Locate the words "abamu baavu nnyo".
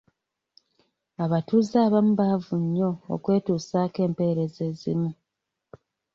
1.85-2.91